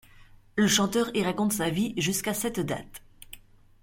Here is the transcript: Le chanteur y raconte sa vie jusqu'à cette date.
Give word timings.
Le 0.55 0.67
chanteur 0.67 1.11
y 1.15 1.21
raconte 1.21 1.53
sa 1.53 1.69
vie 1.69 1.93
jusqu'à 1.95 2.33
cette 2.33 2.59
date. 2.59 3.03